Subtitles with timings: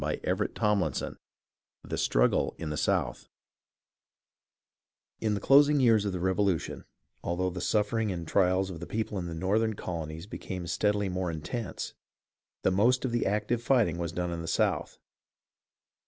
[0.01, 1.17] ''CHAPTER XXX
[1.83, 3.27] THE STRUGGLE IN THE SOUTH
[5.19, 6.85] In the closing years of the Revolution,
[7.23, 11.29] although the suffering and trials of the people in the Northern colonies became steadily more
[11.29, 11.93] intense,
[12.63, 14.97] the most of the active fighting was done in the South.